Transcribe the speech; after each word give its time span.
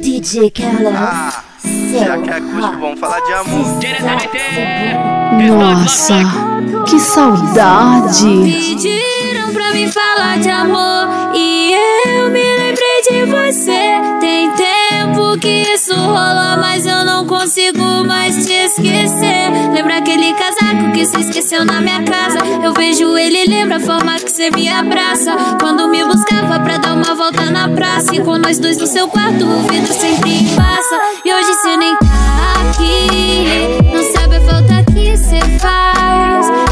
DJ 0.00 0.50
Carlos. 0.52 0.94
Ah, 0.94 1.42
já 1.92 2.18
que 2.18 2.30
é 2.30 2.34
acústico, 2.34 2.78
vamos 2.78 3.00
falar 3.00 3.18
de 3.20 3.32
amor. 3.32 3.66
Nossa, 5.48 6.14
que 6.88 7.00
saudade! 7.00 8.28
Pediram 8.44 9.52
pra 9.52 9.72
me 9.72 9.90
falar 9.90 10.38
de 10.38 10.50
amor 10.50 11.08
e 11.34 11.72
eu 12.06 12.30
me 12.30 12.44
lembrei 12.44 13.02
de 13.10 13.24
você. 13.24 14.00
Que 14.20 14.63
isso 15.94 16.14
mas 16.60 16.86
eu 16.86 17.04
não 17.04 17.26
consigo 17.26 18.04
mais 18.04 18.44
te 18.44 18.52
esquecer. 18.52 19.50
Lembra 19.72 19.98
aquele 19.98 20.34
casaco 20.34 20.92
que 20.92 21.04
você 21.04 21.18
esqueceu 21.18 21.64
na 21.64 21.80
minha 21.80 22.02
casa? 22.02 22.38
Eu 22.62 22.72
vejo 22.72 23.16
ele, 23.16 23.44
lembra 23.46 23.76
a 23.76 23.80
forma 23.80 24.16
que 24.16 24.30
você 24.30 24.50
me 24.50 24.68
abraça. 24.68 25.36
Quando 25.60 25.88
me 25.88 26.04
buscava 26.04 26.58
pra 26.60 26.78
dar 26.78 26.94
uma 26.94 27.14
volta 27.14 27.50
na 27.50 27.68
praça. 27.68 28.14
E 28.14 28.20
com 28.20 28.38
nós 28.38 28.58
dois 28.58 28.78
no 28.78 28.86
seu 28.86 29.08
quarto, 29.08 29.44
o 29.44 29.62
vidro 29.68 29.92
sempre 29.92 30.42
embaça. 30.42 31.00
E 31.24 31.32
hoje 31.32 31.54
você 31.54 31.76
nem 31.76 31.96
tá 31.96 32.70
aqui. 32.70 33.94
Não 33.94 34.12
sabe 34.12 34.36
a 34.36 34.40
falta 34.40 34.92
que 34.92 35.16
você 35.16 35.40
faz. 35.58 36.63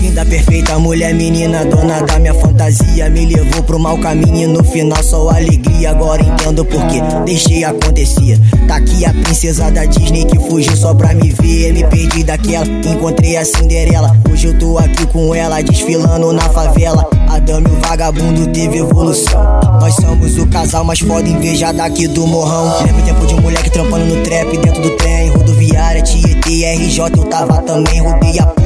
Linda, 0.00 0.24
perfeita, 0.24 0.76
mulher, 0.80 1.14
menina, 1.14 1.64
dona 1.64 2.00
da 2.00 2.18
minha 2.18 2.34
fantasia. 2.34 3.08
Me 3.08 3.26
levou 3.26 3.62
pro 3.62 3.78
mau 3.78 3.96
caminho 3.98 4.42
e 4.42 4.46
no 4.48 4.64
final 4.64 5.00
só 5.00 5.28
alegria. 5.28 5.90
Agora 5.90 6.22
entendo 6.22 6.64
porque 6.64 7.00
deixei 7.24 7.62
acontecer. 7.62 8.40
Tá 8.66 8.76
aqui 8.76 9.04
a 9.04 9.14
princesa 9.14 9.70
da 9.70 9.84
Disney 9.84 10.24
que 10.24 10.40
fugiu 10.40 10.76
só 10.76 10.92
pra 10.92 11.14
me 11.14 11.30
ver. 11.30 11.72
Me 11.72 11.84
perdi 11.84 12.24
daquela, 12.24 12.66
encontrei 12.66 13.36
a 13.36 13.44
Cinderela. 13.44 14.16
Hoje 14.28 14.48
eu 14.48 14.58
tô 14.58 14.76
aqui 14.78 15.06
com 15.06 15.32
ela, 15.32 15.62
desfilando 15.62 16.32
na 16.32 16.48
favela. 16.48 17.08
A 17.28 17.38
dama 17.38 17.68
e 17.68 17.72
o 17.72 17.80
vagabundo 17.80 18.48
teve 18.48 18.78
evolução. 18.78 19.40
Nós 19.80 19.94
somos 19.94 20.36
o 20.36 20.48
casal 20.48 20.84
mais 20.84 20.98
foda 20.98 21.28
invejado 21.28 21.80
aqui 21.80 22.08
do 22.08 22.26
morrão. 22.26 22.84
Lembro 22.84 23.02
o 23.02 23.04
tempo 23.04 23.26
de 23.26 23.34
um 23.34 23.40
moleque 23.40 23.70
trampando 23.70 24.04
no 24.04 24.20
trap 24.24 24.56
dentro 24.56 24.82
do 24.82 24.90
trem. 24.96 25.30
Rodoviária, 25.30 26.02
Tietê, 26.02 26.74
RJ, 26.74 27.04
eu 27.16 27.24
tava 27.26 27.62
também. 27.62 28.00
Rodei 28.00 28.40
a. 28.40 28.61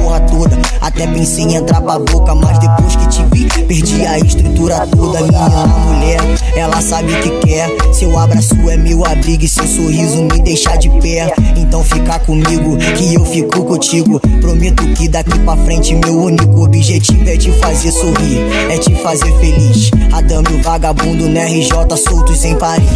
Até 0.87 1.05
pensei 1.05 1.43
em 1.43 1.55
entrar 1.55 1.81
pra 1.81 1.99
boca, 1.99 2.33
mas 2.33 2.57
depois 2.59 2.95
que 2.95 3.07
te 3.09 3.21
vi, 3.33 3.45
perdi 3.65 4.05
a 4.05 4.17
estrutura 4.19 4.87
toda. 4.87 5.19
Menina, 5.19 5.67
mulher, 5.67 6.21
ela 6.55 6.79
sabe 6.79 7.11
o 7.11 7.21
que 7.21 7.29
quer. 7.45 7.69
Seu 7.93 8.17
abraço 8.17 8.55
é 8.69 8.77
meu 8.77 9.03
abrigo 9.03 9.43
e 9.43 9.49
seu 9.49 9.67
sorriso 9.67 10.23
me 10.23 10.39
deixa 10.39 10.77
de 10.77 10.89
pé. 11.01 11.29
Então 11.57 11.83
fica 11.83 12.17
comigo, 12.19 12.77
que 12.95 13.15
eu 13.15 13.25
fico 13.25 13.65
contigo. 13.65 14.21
Prometo 14.39 14.87
que 14.93 15.09
daqui 15.09 15.37
pra 15.39 15.57
frente 15.57 15.93
meu 15.93 16.21
único 16.21 16.63
objetivo 16.63 17.29
é 17.29 17.35
te 17.35 17.51
fazer 17.51 17.91
sorrir, 17.91 18.39
é 18.69 18.77
te 18.77 18.95
fazer 18.95 19.33
feliz. 19.39 19.91
A 20.13 20.21
dama 20.21 20.49
e 20.51 20.53
o 20.53 20.63
vagabundo 20.63 21.27
no 21.27 21.37
RJ 21.37 21.97
soltos 21.97 22.45
em 22.45 22.55
Paris. 22.55 22.87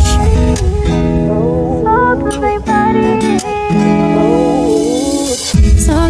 Só 1.83 2.15
tu 2.15 2.39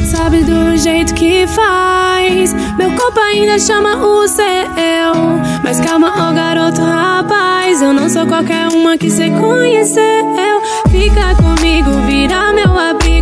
sabe 0.06 0.44
do 0.44 0.76
jeito 0.78 1.14
que 1.14 1.46
faz. 1.48 2.54
Meu 2.78 2.92
corpo 2.92 3.20
ainda 3.20 3.60
chama 3.60 3.98
o 4.06 4.28
seu. 4.28 4.46
Mas 5.64 5.80
calma, 5.80 6.30
ó 6.30 6.34
garoto 6.34 6.82
rapaz. 6.82 7.82
Eu 7.82 7.94
não 7.94 8.10
sou 8.10 8.26
qualquer 8.26 8.68
uma 8.70 8.98
que 8.98 9.10
cê 9.10 9.30
conheceu. 9.30 10.62
Fica 10.90 11.36
comigo, 11.36 11.92
vira 12.06 12.54
meu 12.54 12.78
abrigo. 12.78 13.21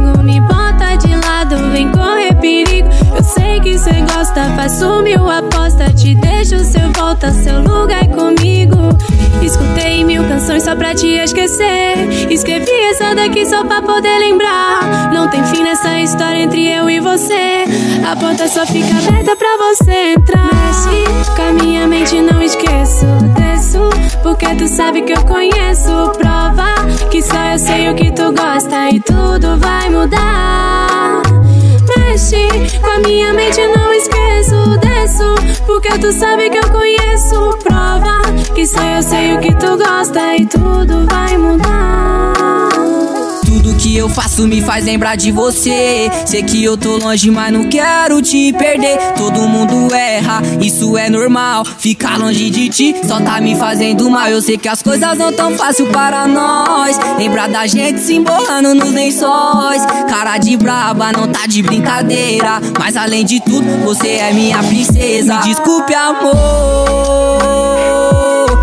Lado, 1.49 1.71
vem 1.71 1.91
correr 1.91 2.33
perigo. 2.35 2.87
Eu 3.15 3.23
sei 3.23 3.59
que 3.59 3.77
cê 3.77 3.93
gosta, 4.13 4.43
faço 4.55 5.01
mil 5.01 5.29
aposta. 5.29 5.91
Te 5.91 6.13
deixo 6.13 6.59
seu 6.59 6.91
volta, 6.91 7.31
seu 7.31 7.61
lugar 7.61 8.03
é 8.03 8.07
comigo. 8.07 8.77
Escutei 9.41 10.03
mil 10.03 10.23
canções 10.25 10.63
só 10.63 10.75
pra 10.75 10.93
te 10.93 11.07
esquecer. 11.07 12.07
Escrevi 12.29 12.71
essa 12.91 13.15
daqui 13.15 13.45
só 13.47 13.63
pra 13.63 13.81
poder 13.81 14.19
lembrar. 14.19 15.11
Não 15.11 15.27
tem 15.27 15.43
fim 15.45 15.63
nessa 15.63 15.97
história 15.99 16.43
entre 16.43 16.71
eu 16.71 16.87
e 16.87 16.99
você. 16.99 17.65
A 18.07 18.15
porta 18.15 18.47
só 18.47 18.65
fica 18.65 18.95
aberta 18.97 19.35
pra 19.35 19.57
você 19.57 20.13
entrar. 20.17 20.49
Mexe 20.53 21.35
com 21.35 21.41
a 21.41 21.63
minha 21.63 21.87
mente, 21.87 22.21
não 22.21 22.41
esqueço. 22.43 23.05
Desço, 23.35 23.89
porque 24.21 24.53
tu 24.55 24.67
sabe 24.67 25.01
que 25.01 25.13
eu 25.13 25.23
conheço. 25.23 26.11
Prova 26.15 26.75
que 27.09 27.23
só 27.23 27.43
eu 27.53 27.57
sei 27.57 27.89
o 27.89 27.95
que 27.95 28.11
tu 28.11 28.31
gosta 28.33 28.89
e 28.91 28.99
tudo 28.99 29.57
vai 29.57 29.89
mudar. 29.89 31.28
Mexe 32.09 32.47
com 32.81 32.87
a 32.89 32.99
minha 33.07 33.31
mente, 33.33 33.61
não 33.67 33.93
esqueço. 33.93 34.79
Desço, 34.79 35.35
porque 35.67 35.89
tu 35.99 36.11
sabe 36.11 36.49
que 36.49 36.57
eu 36.57 36.71
conheço. 36.71 37.55
Prova 37.63 38.21
que 38.55 38.65
só 38.65 38.81
eu 38.81 39.03
sei 39.03 39.35
o 39.35 39.39
que 39.39 39.53
tu 39.53 39.77
gosta 39.77 40.35
e 40.35 40.43
tudo 40.47 41.05
vai 41.07 41.37
mudar. 41.37 43.18
Tudo 43.49 43.73
que 43.73 43.97
eu 43.97 44.07
faço 44.07 44.47
me 44.47 44.61
faz 44.61 44.85
lembrar 44.85 45.15
de 45.15 45.31
você. 45.31 46.07
Sei 46.23 46.43
que 46.43 46.63
eu 46.63 46.77
tô 46.77 46.97
longe, 46.97 47.31
mas 47.31 47.51
não 47.51 47.63
quero 47.63 48.21
te 48.21 48.53
perder. 48.53 48.95
Todo 49.17 49.47
mundo 49.47 49.91
erra, 49.91 50.39
isso 50.61 50.95
é 50.95 51.09
normal. 51.09 51.65
Ficar 51.65 52.19
longe 52.19 52.51
de 52.51 52.69
ti 52.69 52.95
só 53.07 53.19
tá 53.19 53.41
me 53.41 53.55
fazendo 53.55 54.07
mal. 54.07 54.27
Eu 54.27 54.39
sei 54.39 54.55
que 54.55 54.67
as 54.69 54.83
coisas 54.83 55.17
não 55.17 55.33
tão 55.33 55.57
fácil 55.57 55.87
para 55.87 56.27
nós. 56.27 56.95
Lembrar 57.17 57.49
da 57.49 57.65
gente 57.65 57.99
se 58.01 58.13
embolando 58.13 58.75
nos 58.75 58.91
lençóis. 58.93 59.83
Cara 60.07 60.37
de 60.37 60.55
braba, 60.55 61.11
não 61.11 61.27
tá 61.27 61.47
de 61.47 61.63
brincadeira. 61.63 62.61
Mas 62.77 62.95
além 62.95 63.25
de 63.25 63.39
tudo, 63.39 63.65
você 63.83 64.09
é 64.09 64.31
minha 64.31 64.61
princesa. 64.61 65.37
Me 65.39 65.43
desculpe, 65.45 65.95
amor. 65.95 67.39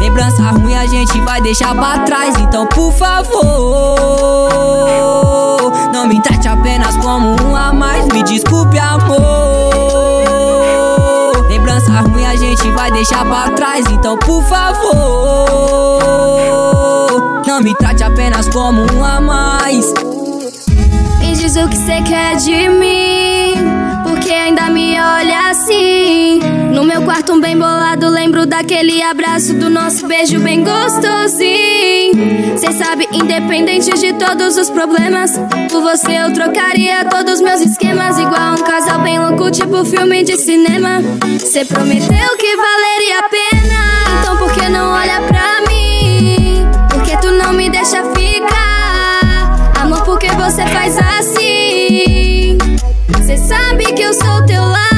Lembrança 0.00 0.42
ruim 0.52 0.65
gente 0.96 1.20
vai 1.20 1.40
deixar 1.42 1.74
pra 1.74 1.98
trás. 2.00 2.34
Então, 2.38 2.66
por 2.66 2.90
favor, 2.92 3.42
não 5.92 6.06
me 6.06 6.22
trate 6.22 6.48
apenas 6.48 6.96
como 6.96 7.36
um 7.42 7.54
a 7.54 7.70
mais. 7.72 8.06
Me 8.06 8.22
desculpe, 8.22 8.78
amor. 8.78 9.16
Lembrança 11.48 12.00
ruim 12.00 12.24
a 12.24 12.34
gente 12.34 12.70
vai 12.70 12.90
deixar 12.90 13.26
pra 13.26 13.50
trás. 13.50 13.84
Então, 13.90 14.16
por 14.16 14.42
favor, 14.44 14.94
não 17.46 17.60
me 17.60 17.74
trate 17.74 18.02
apenas 18.02 18.48
como 18.48 18.86
um 18.94 19.04
a 19.04 19.20
mais. 19.20 19.92
Me 21.18 21.34
diz 21.34 21.56
o 21.56 21.68
que 21.68 21.76
cê 21.76 22.00
quer 22.02 22.36
de 22.36 22.70
mim, 22.70 23.54
porque 24.02 24.30
ainda 24.30 24.70
me 24.70 24.98
olha 24.98 25.50
assim. 25.50 26.65
No 26.76 26.84
meu 26.84 27.00
quarto, 27.00 27.32
um 27.32 27.40
bem 27.40 27.56
bolado, 27.56 28.06
lembro 28.06 28.44
daquele 28.44 29.02
abraço 29.02 29.54
do 29.54 29.70
nosso 29.70 30.06
beijo 30.06 30.38
bem 30.40 30.62
gostosinho. 30.62 32.12
Cê 32.58 32.70
sabe, 32.70 33.08
independente 33.14 33.90
de 33.98 34.12
todos 34.12 34.58
os 34.58 34.68
problemas, 34.68 35.40
por 35.70 35.80
você 35.80 36.18
eu 36.18 36.34
trocaria 36.34 37.02
todos 37.06 37.40
meus 37.40 37.62
esquemas. 37.62 38.18
Igual 38.18 38.56
um 38.58 38.62
casal 38.62 39.00
bem 39.00 39.18
louco, 39.18 39.50
tipo 39.50 39.86
filme 39.86 40.22
de 40.22 40.36
cinema. 40.36 41.00
Cê 41.38 41.64
prometeu 41.64 42.36
que 42.36 42.56
valeria 42.56 43.20
a 43.20 43.28
pena, 43.30 44.20
então 44.20 44.36
por 44.36 44.52
que 44.52 44.68
não 44.68 44.92
olha 44.92 45.22
pra 45.22 45.62
mim? 45.70 46.68
Porque 46.90 47.16
tu 47.16 47.30
não 47.30 47.54
me 47.54 47.70
deixa 47.70 48.02
ficar, 48.12 49.72
amor, 49.80 50.02
porque 50.02 50.28
você 50.32 50.66
faz 50.66 50.94
assim? 50.98 52.58
Cê 53.24 53.38
sabe 53.38 53.84
que 53.94 54.02
eu 54.02 54.12
sou 54.12 54.44
teu 54.44 54.60
lar, 54.60 54.95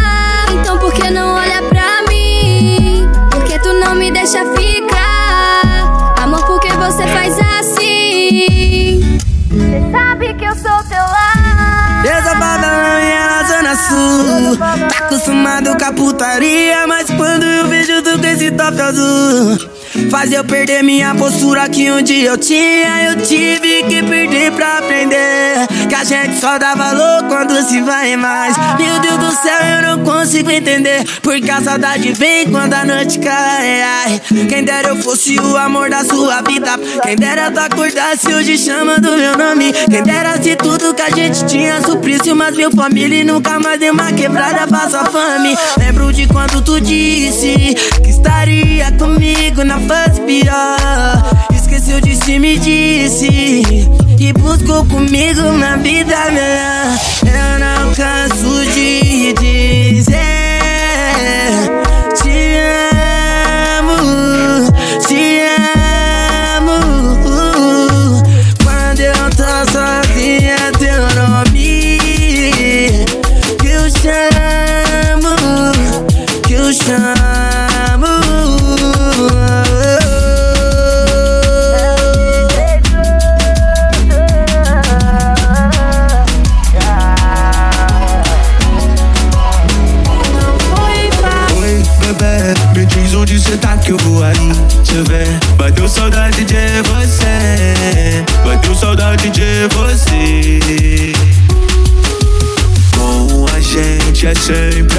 acostumado 14.62 15.76
com 15.76 15.84
a 15.84 15.92
putaria 15.92 16.86
Mas 16.86 17.10
quando 17.10 17.44
eu 17.44 17.68
vejo 17.68 18.02
tu 18.02 18.18
com 18.18 18.26
esse 18.26 18.50
top 18.50 18.80
azul. 18.80 19.58
Faz 20.10 20.32
eu 20.32 20.44
perder 20.44 20.82
minha 20.82 21.14
postura 21.14 21.68
que 21.68 21.90
um 21.90 22.02
dia 22.02 22.30
eu 22.30 22.36
tinha. 22.36 23.04
Eu 23.04 23.22
tive 23.22 23.84
que 23.84 24.02
perder 24.02 24.52
pra 24.52 24.78
aprender 24.78 25.66
Que 25.88 25.94
a 25.94 26.04
gente 26.04 26.38
só 26.38 26.58
dá 26.58 26.74
valor 26.74 27.24
quando 27.28 27.62
se 27.62 27.80
vai 27.80 28.16
mais. 28.16 28.56
Meu 28.78 28.98
Deus 29.00 29.18
do 29.18 29.30
céu, 29.32 29.60
eu 29.76 29.82
não 29.82 29.87
consigo 30.38 30.50
entender. 30.50 31.04
Porque 31.22 31.50
a 31.50 31.60
saudade 31.60 32.12
vem 32.12 32.46
quando 32.50 32.74
a 32.74 32.84
noite 32.84 33.18
cai 33.18 34.20
Quem 34.48 34.64
dera 34.64 34.88
eu 34.88 34.96
fosse 34.96 35.38
o 35.38 35.56
amor 35.56 35.90
da 35.90 36.04
sua 36.04 36.40
vida. 36.42 36.78
Quem 37.02 37.16
dera 37.16 37.50
tu 37.50 37.58
acordasse 37.58 38.32
hoje 38.32 38.58
chamando 38.58 39.16
meu 39.16 39.36
nome. 39.36 39.72
Quem 39.90 40.02
dera 40.02 40.40
se 40.42 40.56
tudo 40.56 40.94
que 40.94 41.02
a 41.02 41.10
gente 41.10 41.44
tinha 41.46 41.80
suprisse 41.82 42.32
Mas 42.32 42.56
meu 42.56 42.70
família 42.70 43.20
E 43.20 43.24
nunca 43.24 43.58
mais 43.58 43.78
deu 43.80 43.92
uma 43.92 44.12
quebrada 44.12 44.66
pra 44.66 44.88
sua 44.88 45.04
fome 45.06 45.56
Lembro 45.78 46.12
de 46.12 46.26
quando 46.26 46.62
tu 46.62 46.80
disse 46.80 47.74
Que 48.02 48.10
estaria 48.10 48.92
comigo 48.92 49.64
na 49.64 49.78
fase 49.80 50.20
pior 50.22 50.76
oh. 51.50 51.54
Esqueceu 51.54 52.00
de 52.00 52.16
se 52.16 52.38
me 52.38 52.58
disse 52.58 53.62
Que 54.16 54.32
buscou 54.32 54.84
comigo 54.86 55.40
uma 55.42 55.76
vida 55.76 56.16
melhor 56.30 56.98
Eu 57.22 57.58
não 57.58 57.94
canso 57.94 58.72
de 58.72 59.32
dizer 59.34 60.27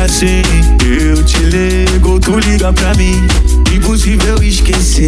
assim. 0.10 0.42
Eu 0.84 1.24
te 1.24 1.38
ligo, 1.38 2.20
tu 2.20 2.40
liga 2.40 2.74
pra 2.74 2.94
mim. 2.96 3.16
Impossível 3.74 4.42
esquecer 4.44 5.08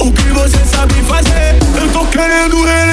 o 0.00 0.10
que 0.10 0.22
você 0.32 0.58
sabe 0.64 0.94
fazer. 1.02 1.58
Eu 1.80 1.88
tô 1.92 2.06
querendo 2.06 2.56
ele. 2.66 2.85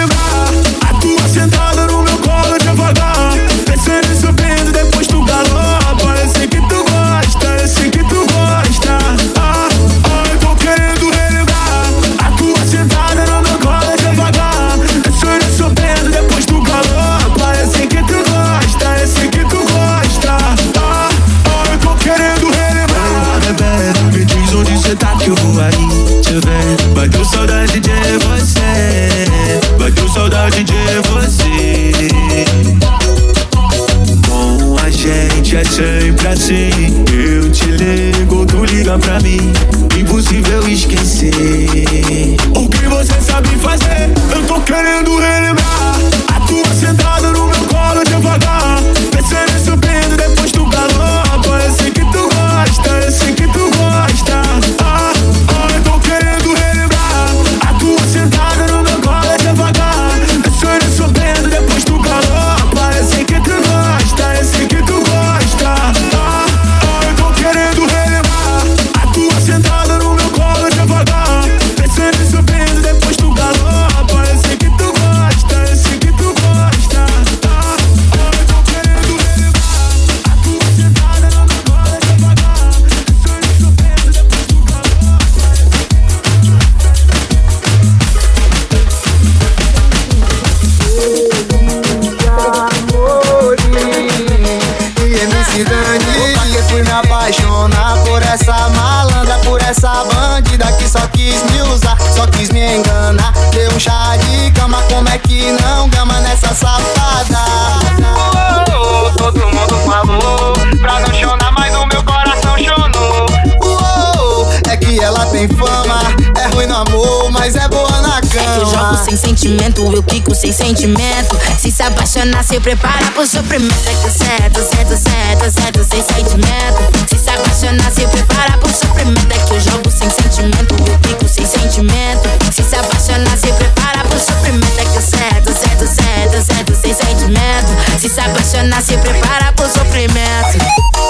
fico 118.93 119.05
sem 119.05 119.17
sentimento, 119.17 119.81
eu 119.81 120.03
fico 120.03 120.35
sem 120.35 120.51
sentimento. 120.51 121.37
Se 121.59 121.71
se 121.71 121.81
apaixonar, 121.81 122.43
se 122.43 122.59
prepara 122.59 123.11
pro 123.11 123.25
sofrimento. 123.25 123.73
Certo, 123.73 124.61
certo, 124.61 124.97
certo, 124.97 125.51
certo, 125.51 125.83
sem 125.83 126.03
sentimento. 126.03 127.07
Se 127.09 127.17
se 127.17 127.29
apaixonar, 127.29 127.91
se 127.91 128.07
prepara 128.07 128.57
pro 128.57 128.69
sofrimento. 128.69 129.33
É 129.33 129.39
que 129.45 129.53
eu 129.53 129.59
jogo 129.59 129.89
sem 129.89 130.09
sentimento, 130.09 130.75
eu 130.75 131.09
fico 131.09 131.27
sem 131.27 131.45
sentimento. 131.45 132.29
Se 132.51 132.63
se 132.63 132.75
apaixonar, 132.75 133.37
se 133.37 133.51
prepara 133.53 134.03
pro 134.07 134.19
sofrimento. 134.19 134.79
É 134.79 134.85
que 134.85 135.01
certo, 135.01 135.53
certo, 135.53 135.87
certo, 135.87 136.45
certo, 136.45 136.75
sem 136.75 136.93
sentimento. 136.93 137.99
Se 137.99 138.09
se 138.09 138.19
apaixonar, 138.19 138.81
se 138.81 138.97
prepara 138.97 139.51
pro 139.53 139.65
sofrimento. 139.65 140.57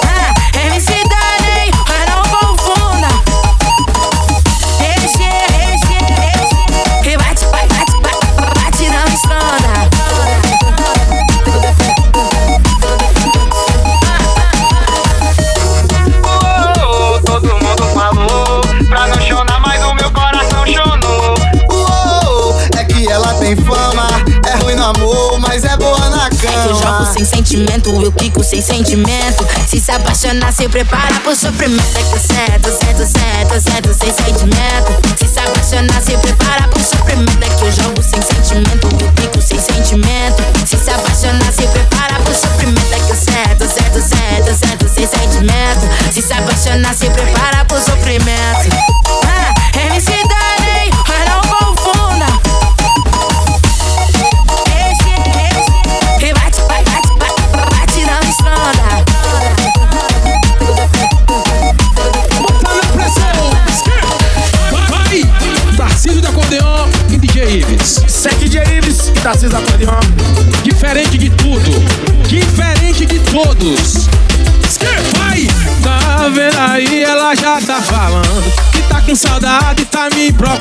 Ah, 0.04 0.32
MC 0.66 1.03
sentimento, 27.54 27.90
eu 28.02 28.12
fico 28.18 28.42
sem 28.42 28.60
sentimento. 28.60 29.46
Se 29.68 29.78
se 29.78 29.90
apaixonar, 29.92 30.52
se 30.52 30.68
prepara 30.68 31.20
pro 31.20 31.36
sofrimento. 31.36 31.96
É 31.96 32.02
que 32.02 32.18
certo, 32.18 32.68
certo, 32.68 33.06
certo, 33.06 33.60
certo, 33.60 33.94
sem 33.94 34.12
sentimento. 34.12 35.16
Se 35.16 35.28
se 35.28 35.38
apaixonar, 35.38 36.02
se 36.02 36.16
prepara 36.18 36.66
pro 36.66 36.82
sofrimento. 36.82 37.44
É 37.44 37.48
que 37.48 37.64
eu 37.64 37.72
jogo 37.72 38.02
sem 38.02 38.20
sentimento, 38.22 38.88
eu 39.00 39.22
fico 39.22 39.40
sem 39.40 39.60
sentimento. 39.60 40.42
Se 40.66 40.76
se 40.76 40.90
apaixonar, 40.90 41.52
se 41.52 41.66
prepara 41.68 42.14
pro 42.24 42.34
sofrimento. 42.34 42.92
É 42.92 42.98
que 42.98 43.16
certo, 43.16 43.64
certo, 43.68 44.02
certo, 44.02 44.58
certo, 44.58 44.88
sem 44.88 45.06
sentimento. 45.06 46.12
Se 46.12 46.22
se 46.22 46.32
apaixonar, 46.32 46.94
se 46.94 47.08
prepara 47.10 47.64
pro 47.66 47.78
sofrimento. 47.78 49.23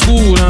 loucura. 0.07 0.42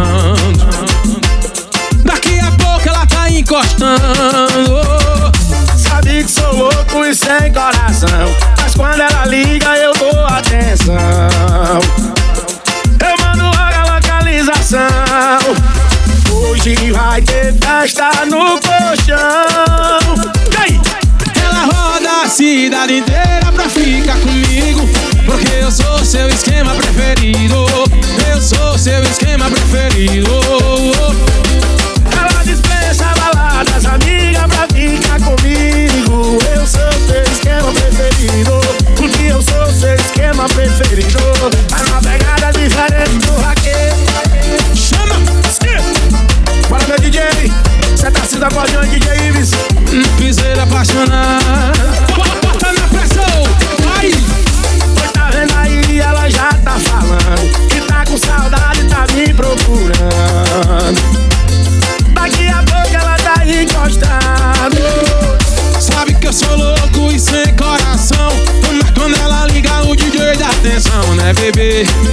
yeah. 71.83 72.12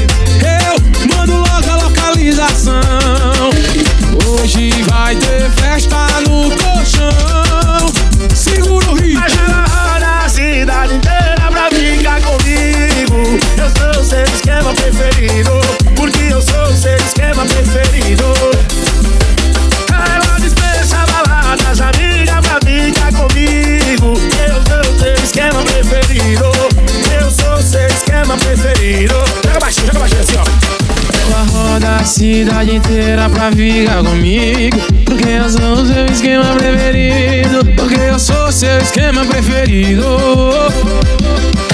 pra 33.41 33.53
ficar 33.53 34.05
comigo. 34.05 34.79
Porque 35.07 35.29
eu 35.31 35.49
sou 35.49 35.73
o 35.73 35.87
seu 35.87 36.07
esquema 36.07 36.55
preferido. 36.57 37.65
Porque 37.75 37.95
eu 37.99 38.19
sou 38.19 38.49
o 38.49 38.53
seu 38.53 38.79
esquema 38.79 39.25
preferido. 39.25 40.05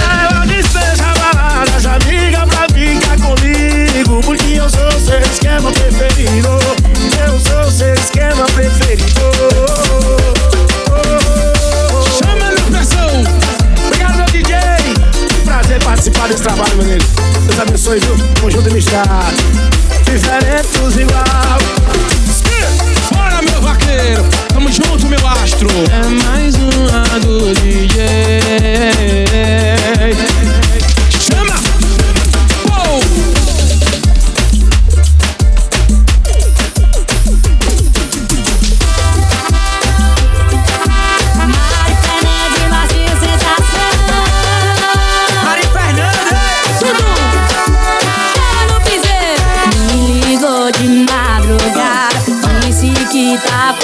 Ela 0.00 0.46
despeja 0.46 1.12
balada, 1.18 1.80
já 1.80 1.98
liga 1.98 2.46
pra 2.46 2.68
ficar 2.72 3.16
comigo. 3.16 4.20
Porque 4.24 4.52
eu 4.52 4.70
sou 4.70 4.86
o 4.86 5.00
seu 5.00 5.18
esquema 5.18 5.72
preferido. 5.72 6.48
Eu 7.26 7.40
sou 7.40 7.60
o 7.62 7.70
seu 7.70 7.94
esquema 7.94 8.44
preferido. 8.54 9.06
participar 15.84 16.28
desse 16.28 16.42
trabalho, 16.42 16.76
meu 16.76 16.86
Deus 16.86 17.60
abençoe, 17.60 18.00
viu? 18.00 18.16
Conjunto 18.40 18.72
misturado 18.72 19.36
diferentes 20.16 20.96
igual. 20.96 21.58
Bora, 23.12 23.42
meu 23.42 23.60
vaqueiro, 23.60 24.24
tamo 24.48 24.72
junto, 24.72 25.06
meu 25.06 25.26
astro. 25.28 25.68
É 25.92 26.08
mais 26.08 26.54
um 26.54 26.84
lado 26.86 27.52
de 27.60 27.86
jeito. 27.86 29.65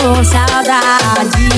com 0.03 0.25
saudade. 0.25 1.49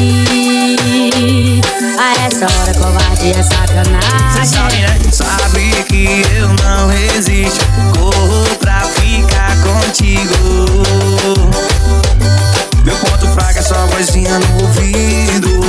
A 1.99 2.27
essa 2.27 2.45
hora, 2.45 2.75
covarde 2.75 3.31
é 3.31 3.43
sacanagem. 3.43 4.33
Cê 4.35 4.45
sabe, 4.45 4.77
né? 4.77 4.99
Sabe 5.11 5.85
que 5.85 6.23
eu 6.37 6.49
não 6.63 6.89
resisto. 6.89 7.65
Corro 7.97 8.45
pra 8.61 8.81
ficar 8.81 9.57
contigo. 9.63 10.35
Meu 12.85 12.97
ponto 12.97 13.27
fraco 13.29 13.59
é 13.59 13.63
só 13.63 13.87
vozinha 13.87 14.39
no 14.39 14.63
ouvido. 14.63 15.64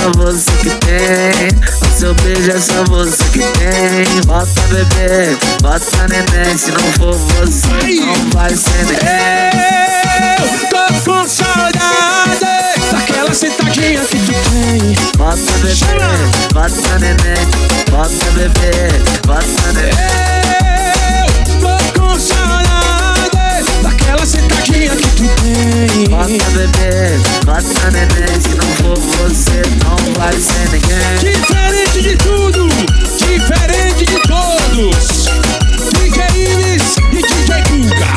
Só 0.00 0.10
você 0.16 0.50
que 0.62 0.70
tem. 0.86 1.48
O 1.82 1.98
seu 1.98 2.14
beijo 2.14 2.50
é 2.50 2.60
só 2.60 2.84
você 2.84 3.22
que 3.32 3.40
tem. 3.58 4.20
Bota 4.26 4.60
bebê, 4.70 5.36
bota 5.60 6.08
neném. 6.08 6.56
Se 6.56 6.70
não 6.70 6.92
for 6.94 7.14
você, 7.14 8.00
não 8.00 8.30
vai 8.30 8.50
ser 8.56 8.84
ninguém. 8.86 9.60
Eu 10.38 10.68
tô 10.68 11.10
com 11.10 11.28
saudade 11.28 12.40
daquela 12.90 13.34
sentadinha 13.34 14.04
que 14.04 14.18
tu 14.18 14.32
tem. 14.50 14.96
Bota 15.16 15.36
bebê, 15.60 16.54
bota 16.54 16.98
neném. 16.98 17.46
Bota 17.90 18.30
bebê, 18.32 18.88
bota 19.26 19.72
neném. 19.74 20.29
Que 25.00 25.10
tu 25.16 25.24
tem. 25.42 26.08
Bota 26.08 26.50
bebê, 26.50 27.18
bota 27.44 27.90
neném. 27.90 28.40
Se 28.40 28.54
não 28.54 28.68
for 28.76 28.98
você, 28.98 29.62
não 29.84 29.96
vai 30.14 30.32
ser 30.38 30.68
ninguém. 30.70 31.32
Diferente 31.32 32.02
de 32.02 32.16
tudo, 32.16 32.68
diferente 33.16 34.04
de 34.04 34.18
todos. 34.28 35.30
DJ 35.98 36.22
Ives 36.34 36.96
e 37.12 37.22
DJ 37.22 37.62
Guga. 37.68 38.12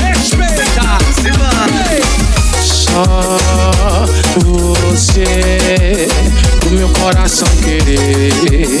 Respeita, 0.00 0.98
Ei. 1.90 2.02
Só 2.60 3.04
você, 4.44 6.08
o 6.66 6.70
meu 6.70 6.88
coração 6.90 7.48
querer. 7.62 8.80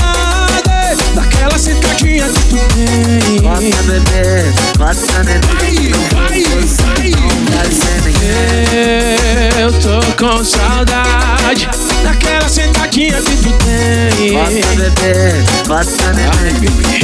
daquela 1.15 1.57
sentadinha 1.57 2.27
que 2.27 2.41
tu 2.49 2.57
tem. 2.75 3.41
Bota 3.41 3.83
bebê, 3.83 4.51
bota 4.77 5.23
neném. 5.23 5.91
Vai 7.53 7.71
ser 7.71 8.01
ninguém. 8.05 9.61
Eu 9.61 9.71
tô 9.73 9.99
com 10.17 10.43
saudade 10.43 11.67
daquela 12.03 12.47
sentadinha 12.49 13.21
que 13.21 13.37
tu 13.37 13.51
tem. 13.63 14.33
Bota 14.33 14.67
bebê, 14.75 15.43
bota 15.67 16.13
neném. 16.13 16.53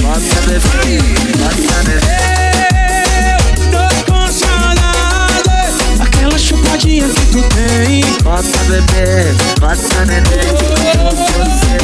Bota 0.02 0.42
bebê, 0.48 1.00
bota 1.38 1.78
neném. 1.88 2.28
Eu 3.34 3.72
tô 3.72 4.12
com 4.12 4.32
saudade 4.32 5.98
daquela 5.98 6.38
chupadinha 6.38 7.08
que 7.10 7.26
tu 7.28 7.42
tem. 7.56 8.02
Bota 8.24 8.58
bebê, 8.70 9.34
bota 9.60 10.06
neném. 10.06 10.48
Você, 11.18 11.78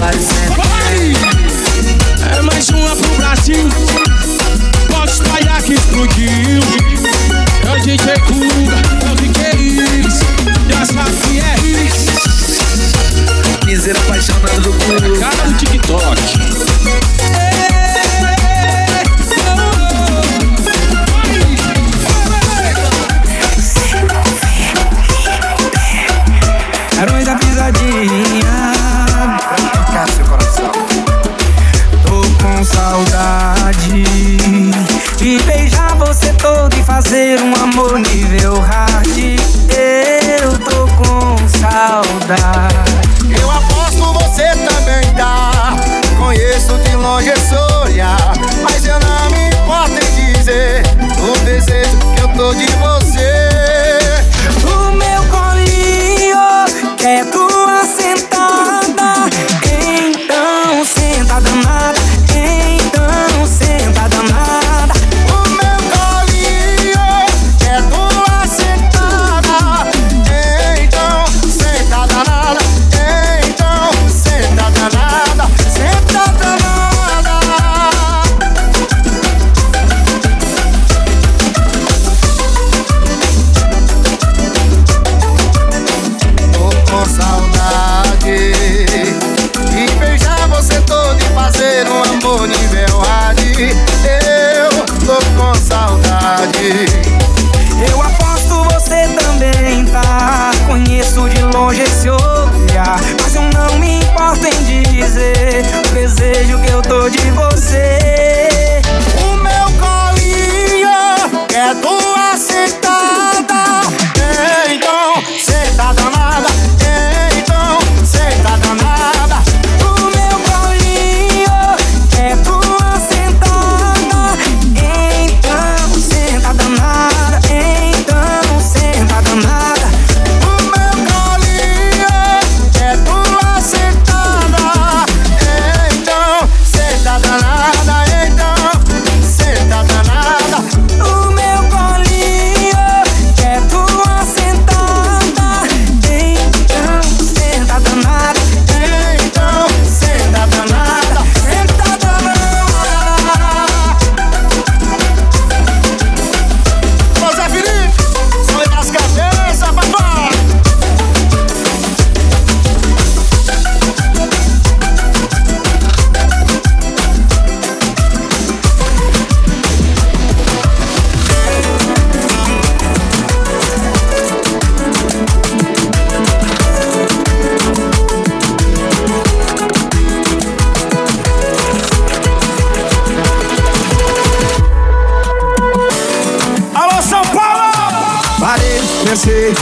vai 0.00 1.41
é 2.36 2.42
mais 2.42 2.68
uma 2.70 2.96
pro 2.96 3.14
Brasil. 3.16 3.68
posso 4.88 5.22
espalhar 5.22 5.62
que 5.62 5.74
explodiu. 5.74 6.60
É 7.66 7.70
o 7.70 7.80
DJ 7.82 8.14
Kuga, 8.20 9.06
é 9.06 9.10
o 9.10 9.14
DJ 9.14 9.52
Iris. 9.58 10.20
Já 10.68 10.86
sabe 10.86 11.16
que 11.16 11.40
é 11.40 11.54
Iris. 11.66 12.06
Miseira 13.66 13.98
apaixonado 14.00 14.60
do 14.62 14.72
cu. 14.72 15.20
Cara 15.20 15.48
do 15.48 15.54
TikTok. 15.54 16.22
Heróis 27.00 27.26
da 27.26 27.34
pisadinha 27.34 28.61
fazer 37.12 37.38
um 37.42 37.52
amor 37.62 37.98
nível 37.98 38.58
hard. 38.58 39.18
Eu 40.40 40.58
tô 40.60 40.86
com 40.96 41.36
saudade. 41.46 42.61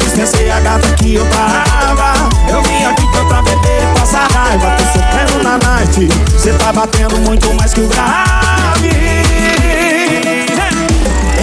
Dispensei 0.00 0.50
a 0.50 0.60
gata 0.60 0.88
que 0.96 1.14
eu 1.14 1.26
tava. 1.26 2.12
Eu 2.48 2.62
vim 2.62 2.84
aqui 2.84 3.02
foi 3.12 3.24
pra 3.26 3.42
beber 3.42 3.82
e 3.82 3.98
passar 3.98 4.28
raiva. 4.32 4.76
Tô 4.76 4.84
sofrendo 4.84 5.42
na 5.44 5.58
night, 5.58 6.08
cê 6.38 6.52
tá 6.54 6.72
batendo 6.72 7.18
muito 7.20 7.52
mais 7.54 7.72
que 7.72 7.80
o 7.80 7.88
grave. 7.88 8.90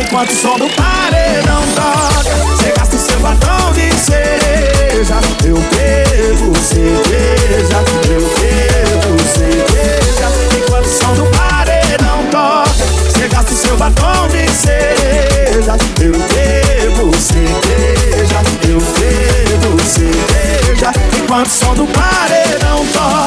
Enquanto 0.01 0.31
o 0.31 0.35
som 0.35 0.57
do 0.57 0.67
paredão 0.75 1.63
toca, 1.75 2.23
cê 2.61 2.73
gasta 2.77 2.95
o 2.95 2.99
seu 2.99 3.19
batom 3.19 3.71
de 3.73 3.93
cereja. 3.99 5.15
Eu 5.45 5.55
bebo 5.55 6.53
cerveja, 6.59 7.83
eu 8.09 8.21
bebo 8.39 9.17
cerveja. 9.33 10.27
Enquanto 10.57 10.85
o 10.85 10.89
som 10.89 11.13
do 11.13 11.25
paredão 11.37 12.25
toca, 12.31 12.69
cê 13.13 13.27
gasta 13.27 13.53
o 13.53 13.57
seu 13.57 13.77
batom 13.77 14.27
de 14.29 14.49
cereja. 14.49 15.77
Eu 15.99 16.11
bebo 16.11 16.56
Enquanto 21.17 21.47
o 21.47 21.49
som 21.49 21.73
do 21.73 21.87
paredão 21.87 22.85
toca, 22.93 23.26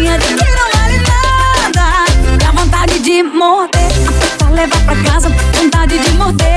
carinha 0.00 0.18
de 0.18 0.26
quem 0.26 0.54
não 0.54 0.70
vale 0.72 0.98
nada. 0.98 2.36
Dá 2.38 2.50
vontade 2.52 2.98
de 3.00 3.22
morder, 3.22 3.90
apertar, 4.08 4.50
levar 4.52 4.84
pra 4.84 4.96
casa. 5.04 5.28
Vontade 5.54 5.98
de 5.98 6.10
morder, 6.12 6.49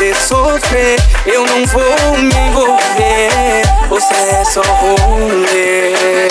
fazer 0.00 0.16
sofrer. 0.16 0.98
Eu 1.26 1.44
não 1.44 1.66
vou 1.66 2.18
me 2.18 2.34
envolver. 2.34 3.62
Você 3.90 4.14
é 4.14 4.44
só 4.46 4.62
rolê. 4.62 6.28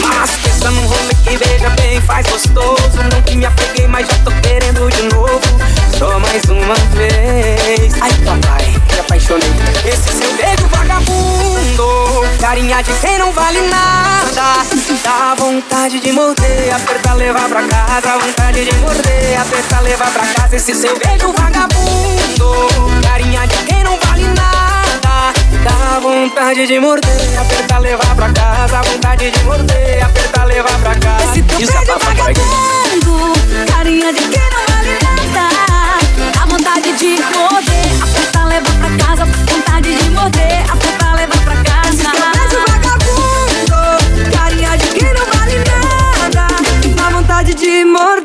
Mas 0.00 0.30
pensa 0.42 0.70
num 0.72 0.86
rolê 0.86 1.14
que 1.24 1.36
beija 1.38 1.70
bem, 1.70 2.00
faz 2.00 2.26
gostoso. 2.26 2.98
Não 3.12 3.22
que 3.22 3.36
me 3.36 3.46
apeguei, 3.46 3.86
mas 3.86 4.08
já 4.08 4.14
tô 4.24 4.32
querendo 4.42 4.90
de 4.90 5.02
novo. 5.14 5.40
Só 5.96 6.18
mais 6.18 6.42
uma 6.44 6.74
vez. 6.96 7.94
Ai, 8.00 8.10
papai, 8.24 8.81
apaixonei. 9.32 9.52
Esse 9.84 10.12
seu 10.12 10.32
beijo 10.34 10.66
vagabundo. 10.68 12.38
Carinha 12.40 12.82
de 12.82 12.92
quem 12.94 13.18
não 13.18 13.32
vale 13.32 13.60
nada. 13.68 14.66
Dá 15.02 15.34
vontade 15.36 16.00
de 16.00 16.12
morder, 16.12 16.74
apertar, 16.74 17.14
levar 17.14 17.48
pra 17.48 17.62
casa. 17.62 18.18
Vontade 18.18 18.64
de 18.64 18.74
morder, 18.76 19.40
apertar, 19.40 19.80
levar 19.82 20.10
pra 20.10 20.26
casa. 20.26 20.56
Esse 20.56 20.74
seu 20.74 20.98
beijo 20.98 21.32
vagabundo. 21.32 23.02
Carinha 23.02 23.46
de 23.46 23.56
quem 23.64 23.82
não 23.84 23.98
vale 23.98 24.26
nada. 24.28 25.32
Dá 25.64 26.00
vontade 26.00 26.66
de 26.66 26.78
morder, 26.78 27.38
apertar, 27.40 27.78
levar 27.78 28.14
pra 28.14 28.30
casa. 28.32 28.82
Vontade 28.82 29.30
de 29.30 29.44
morder, 29.44 30.04
apertar, 30.04 30.44
levar 30.44 30.78
pra 30.80 30.94
casa. 30.96 31.24
Esse 31.24 31.42
teu 31.42 31.60
Isso 31.60 31.72
é 31.72 31.84
beijo 31.84 31.92
aqui. 31.92 32.04
vagabundo, 32.04 33.32
carinha 33.72 34.12
de 34.12 34.22
quem 34.28 34.42
não 34.50 34.74
vale 34.74 34.98
nada. 35.02 35.48
Dá 36.34 36.46
vontade 36.46 36.92
de 36.92 37.08
morder, 37.36 37.71
casa. 38.96 39.24
Vontade 39.24 39.94
de 39.94 40.10
morder, 40.10 40.64
apertar, 40.70 41.16
levar 41.16 41.44
pra 41.44 41.56
casa. 41.62 42.10
Teu 42.12 42.30
beijo 42.32 42.58
vagabundo, 42.68 43.80
carinha 44.32 44.76
de 44.76 44.86
quem 44.88 45.12
não 45.14 45.26
vale 45.26 45.58
nada. 45.58 46.46
Dá 46.96 47.10
vontade 47.10 47.54
de 47.54 47.84
morder, 47.84 48.21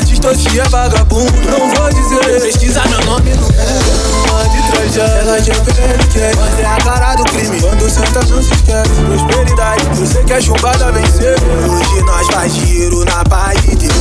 Artista 0.00 0.34
se 0.34 0.58
é 0.58 0.64
vagabundo, 0.64 1.30
não 1.50 1.68
vou 1.74 1.92
dizer. 1.92 2.40
Pesquisa 2.40 2.82
meu 2.88 3.04
nome 3.04 3.34
no 3.34 3.42
Google. 3.42 4.48
de 4.50 4.72
trajado, 4.72 5.12
ela 5.12 5.38
já 5.38 5.52
perde, 5.60 6.38
mas 6.38 6.58
é 6.58 6.64
a 6.64 6.76
cara 6.78 7.14
do 7.16 7.24
crime. 7.24 7.60
Quando 7.60 7.90
senta, 7.90 8.20
não 8.24 8.42
se 8.42 8.50
esquece. 8.54 8.90
Prosperidade, 9.06 9.84
você 9.92 10.22
quer 10.24 10.38
é 10.38 10.40
chumbada 10.40 10.90
vencer. 10.90 11.36
Hoje 11.68 12.02
nós 12.06 12.26
faz 12.28 12.54
giro 12.54 13.04
na 13.04 13.22
paz 13.24 13.60
de 13.60 13.76
Deus. 13.76 13.92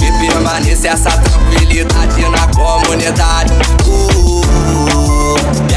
Que 0.00 0.10
permaneça 0.18 0.88
essa 0.88 1.10
tranquilidade 1.10 2.22
na 2.22 2.48
comunidade. 2.48 3.52
Uh, 3.86 4.42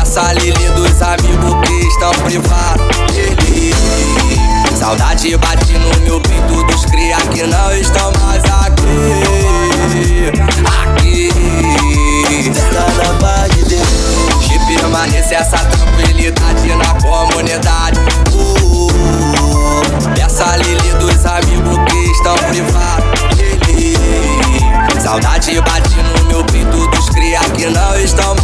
essa 0.02 0.34
Lili 0.34 0.70
dos 0.72 1.00
amigos 1.00 1.68
que 1.68 1.88
estão 1.90 2.12
privados. 2.24 2.98
Ele, 3.16 3.76
saudade 4.76 5.38
bate 5.38 5.74
no 5.74 5.99
trouxe 15.30 15.36
essa 15.36 15.56
é 15.58 15.66
tranquilidade 15.66 16.68
na 16.76 16.94
comunidade. 17.02 18.00
Uh, 18.34 18.88
uh, 18.88 20.20
essa 20.20 20.58
Lili 20.58 20.94
dos 21.00 21.26
amigos 21.26 21.78
que 21.90 22.12
estão 22.12 22.36
privados. 22.36 23.38
Lili, 23.68 23.96
saudade 25.00 25.62
bate 25.62 25.96
no 25.96 26.26
meu 26.26 26.44
peito 26.46 26.88
dos 26.88 27.10
cria 27.10 27.40
que 27.56 27.68
não 27.68 28.00
estão 28.00 28.36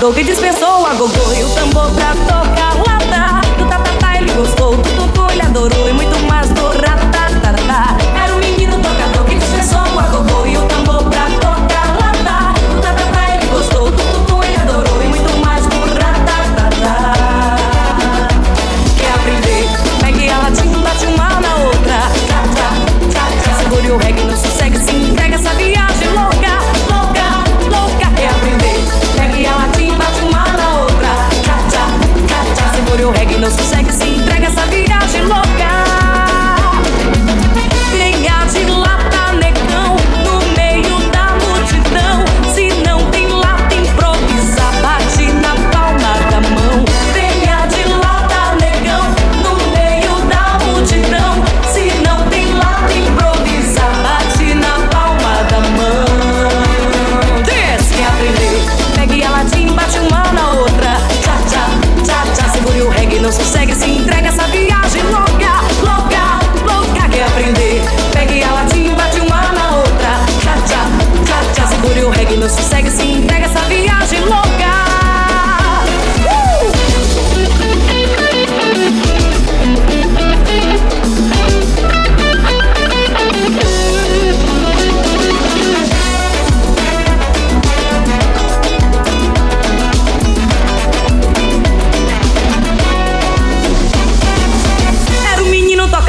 doga 0.00 0.22
dispensou 0.22 0.86
a 0.86 0.94
gogô 0.94 1.32
e 1.32 1.42
o 1.42 1.48
tambor 1.54 1.90
pra 1.92 2.14
tocar. 2.14 2.57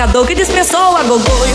jogador 0.10 0.26
que 0.26 0.34
dispensou 0.34 0.98
a 0.98 1.04
Gogô 1.04 1.49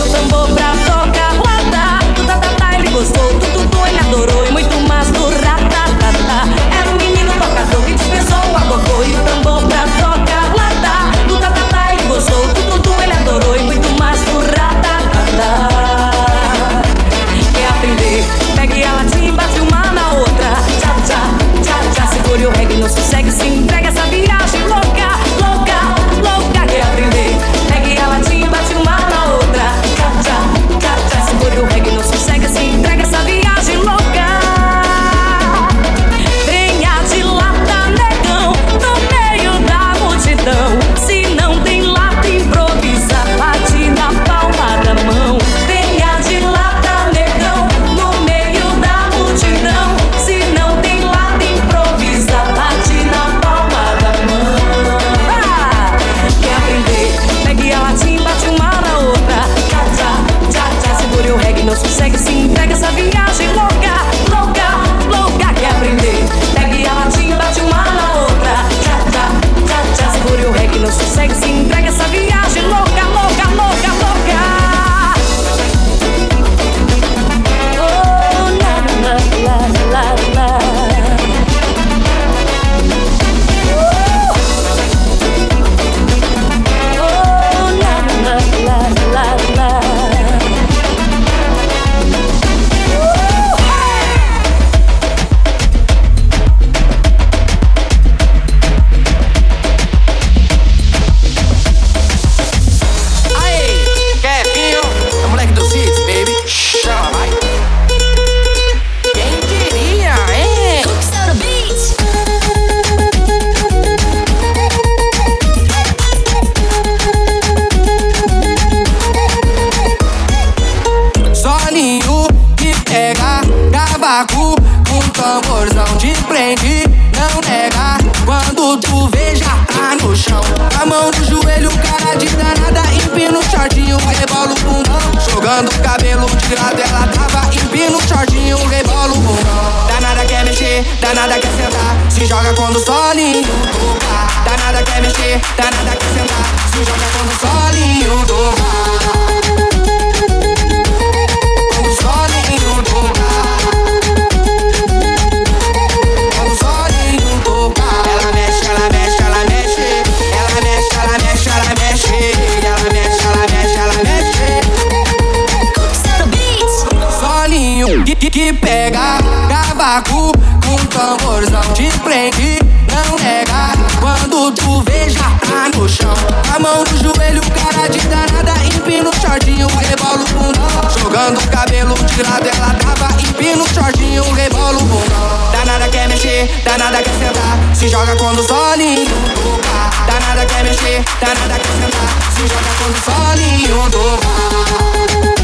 empino 178.85 179.09
o 179.09 179.13
shortinho, 179.19 179.67
rebolo 179.67 180.23
o. 180.23 180.99
Jogando 180.99 181.39
o 181.39 181.47
cabelo 181.49 181.95
de 181.95 182.21
lado, 182.21 182.47
ela 182.55 182.73
tava 182.75 183.11
empino 183.19 183.63
o 183.63 183.73
shortinho, 183.73 184.23
rebolo 184.33 184.79
o 184.79 184.83
bundão. 184.83 185.51
Danada 185.51 185.89
quer 185.89 186.07
mexer, 186.07 186.47
danada 186.63 187.01
quer 187.01 187.13
sentar. 187.13 187.75
Se 187.75 187.87
joga 187.87 188.15
quando 188.15 188.39
o 188.39 188.43
solinho 188.43 189.05
tocar. 189.43 190.05
Danada 190.05 190.45
quer 190.45 190.63
mexer, 190.63 191.03
danada 191.19 191.59
quer 191.59 191.73
sentar. 191.81 192.31
Se 192.31 192.47
joga 192.47 192.69
quando 192.77 192.95
o 192.95 193.01
solinho 193.01 193.89
tocar. 193.89 195.34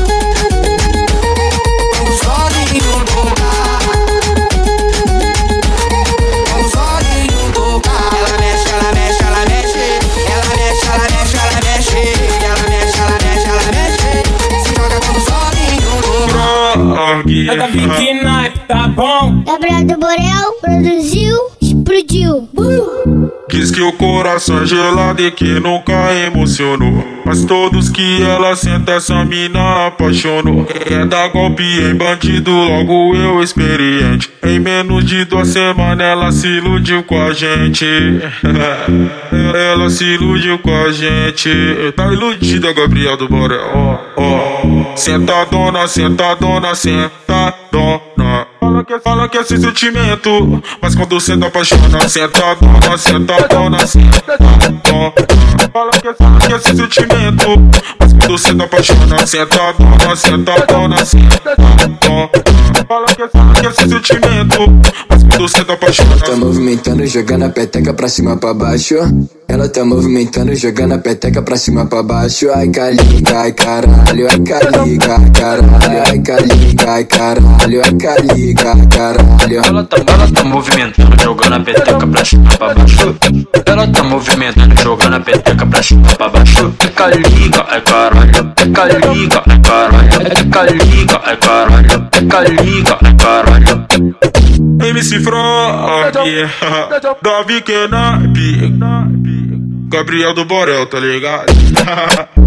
Aqui. 17.49 17.49
É 17.49 17.55
da 17.55 17.67
Vicky 17.67 18.13
Night, 18.23 18.59
tá 18.67 18.87
bom? 18.87 19.43
Gabriel 19.45 19.85
do 19.85 19.97
Borel 19.97 20.53
produziu, 20.61 21.37
explodiu. 21.61 22.49
Uh! 22.55 23.31
Diz 23.49 23.69
que 23.69 23.81
o 23.81 23.91
coração 23.91 24.61
é 24.61 24.65
gelado 24.65 25.21
e 25.21 25.29
que 25.29 25.59
nunca 25.59 25.93
emocionou. 26.25 27.03
Mas 27.25 27.43
todos 27.43 27.89
que 27.89 28.23
ela 28.23 28.55
senta, 28.55 28.93
essa 28.93 29.25
mina 29.25 29.87
apaixonou. 29.87 30.63
Quer 30.65 31.05
dar 31.05 31.27
golpe 31.29 31.63
em 31.63 31.93
bandido, 31.93 32.49
logo 32.49 33.13
eu 33.13 33.43
experiente. 33.43 34.29
Em 34.41 34.57
menos 34.57 35.05
de 35.05 35.25
duas 35.25 35.49
semanas 35.49 36.07
ela 36.07 36.31
se 36.31 36.47
iludiu 36.47 37.03
com 37.03 37.21
a 37.21 37.33
gente. 37.33 37.85
ela 39.71 39.89
se 39.89 40.05
iludiu 40.05 40.57
com 40.59 40.73
a 40.73 40.91
gente. 40.91 41.49
Tá 41.95 42.11
iludida, 42.11 42.71
Gabriel 42.71 43.17
do 43.17 43.27
Borel. 43.27 43.69
Ó, 43.73 43.97
ó. 44.15 44.80
Sentadona, 44.95 45.87
sentadona, 45.87 46.75
sentadona. 46.75 48.47
Fala 48.59 48.85
que, 48.85 48.99
fala 48.99 49.29
que 49.29 49.37
é 49.37 49.43
sem 49.43 49.57
sentimento, 49.59 50.63
mas 50.81 50.95
quando 50.95 51.19
cê 51.19 51.37
tá 51.37 51.47
apaixona, 51.47 52.07
sentadona, 52.07 52.97
sentadona, 52.97 53.87
sentadona. 53.87 55.13
Fala 55.73 55.91
que, 55.91 56.13
fala 56.13 56.39
que 56.39 56.53
é 56.53 56.59
sem 56.59 56.75
sentimento, 56.75 57.47
mas 57.99 58.13
quando 58.13 58.37
cê 58.37 58.55
tá 58.55 58.63
apaixona, 58.63 59.27
sentadona, 59.27 60.15
sentadona, 60.15 61.05
sentadona. 61.05 62.29
Fala 62.87 63.05
que, 63.07 63.27
fala 63.27 63.53
que 63.53 63.67
é 63.67 63.71
sem 63.71 63.89
sentimento, 63.89 64.59
mas 65.09 65.23
quando 65.23 65.49
cê 65.49 65.65
tá 65.65 65.73
apaixona. 65.73 66.17
Tá 66.17 66.35
movimentando, 66.35 67.05
jogando 67.05 67.45
a 67.45 67.49
peteca 67.49 67.93
pra 67.93 68.07
cima 68.07 68.37
pra 68.37 68.53
baixo. 68.53 68.95
Ela 69.47 69.67
tá 69.67 69.83
movimentando, 69.83 70.55
jogando 70.55 70.93
a 70.93 70.97
peteca 70.97 71.41
pra 71.41 71.57
cima 71.57 71.85
pra 71.85 72.01
baixo. 72.01 72.49
Ai, 72.55 72.69
caliga, 72.69 73.39
ai, 73.41 73.51
caralho, 73.51 74.27
ai, 74.29 74.39
caliga, 74.39 75.15
ai, 75.15 75.29
caralho, 75.31 76.03
ai, 76.07 76.19
caliga, 76.19 76.91
ai, 76.91 77.03
caralho, 77.05 77.81
ai, 77.83 77.93
caliga, 77.97 78.71
ai, 78.71 78.87
caralho. 78.87 79.61
Ela 79.65 79.83
tá, 79.83 79.97
ela 79.97 80.31
tá 80.31 80.43
movimentando, 80.45 81.21
jogando 81.21 81.55
a 81.55 81.59
peteca 81.59 82.07
pra 82.07 82.23
cima 82.25 82.49
pra 82.57 82.73
baixo. 82.73 83.15
Ela 83.65 83.87
tá 83.87 84.03
movimentando, 84.03 84.81
jogando 84.81 85.15
a 85.15 85.19
peteca 85.19 85.65
pra 85.65 85.83
cima 85.83 86.07
pra 86.15 86.29
baixo. 86.29 86.73
É 86.79 86.87
caliga, 86.87 87.65
ai, 87.67 87.81
caralho, 87.81 88.53
é 88.55 88.69
caliga, 88.69 89.43
ai, 89.47 89.59
caralho, 89.61 90.09
é 90.21 90.49
caliga, 90.49 91.21
ai, 91.25 91.37
caralho, 91.37 92.09
é 92.13 92.25
caliga, 92.25 92.97
ai, 93.03 93.15
caralho. 93.15 93.87
MC 94.81 95.19
Frog, 95.19 96.11
Davi 97.21 97.61
Kenap, 97.61 98.37
Gabriel 99.91 100.33
do 100.33 100.45
Borel, 100.45 100.85
tá 100.85 100.97
ligado? 101.01 101.51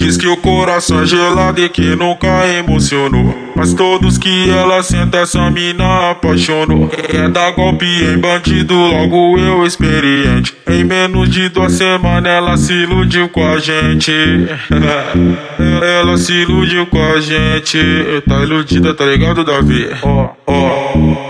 Diz 0.00 0.16
que 0.16 0.26
o 0.26 0.36
coração 0.38 1.02
é 1.02 1.06
gelado 1.06 1.60
e 1.60 1.68
que 1.68 1.94
nunca 1.94 2.48
emocionou. 2.48 3.34
Mas 3.54 3.74
todos 3.74 4.16
que 4.16 4.48
ela 4.48 4.82
senta, 4.82 5.18
essa 5.18 5.50
mina 5.50 6.10
apaixonou. 6.12 6.88
Quer 6.88 7.28
dar 7.28 7.52
golpe 7.52 7.84
em 7.84 8.16
bandido, 8.16 8.74
logo 8.74 9.38
eu 9.38 9.66
experiente. 9.66 10.56
Em 10.66 10.84
menos 10.84 11.28
de 11.28 11.50
duas 11.50 11.72
semanas 11.72 12.32
ela 12.32 12.56
se 12.56 12.72
iludiu 12.72 13.28
com 13.28 13.46
a 13.46 13.58
gente. 13.58 14.10
ela 16.00 16.16
se 16.16 16.32
iludiu 16.32 16.86
com 16.86 17.02
a 17.02 17.20
gente. 17.20 17.78
Tá 18.26 18.42
iludida, 18.42 18.94
tá 18.94 19.04
ligado, 19.04 19.44
Davi? 19.44 19.90
Ó, 20.02 20.30
ó. 20.46 20.79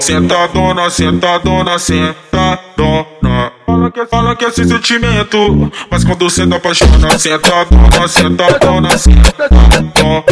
Sentadona, 0.00 0.90
sentadona, 0.90 1.78
sentadona. 1.78 3.52
Fala 3.66 3.90
que, 3.90 4.06
fala 4.06 4.36
que 4.36 4.44
é 4.44 4.50
sem 4.50 4.66
sentimento, 4.66 5.70
mas 5.90 6.04
quando 6.04 6.28
cê 6.28 6.46
tá 6.46 6.56
apaixona, 6.56 7.18
sentadona, 7.18 8.08
sentadona, 8.08 8.98
sentadona. 8.98 10.24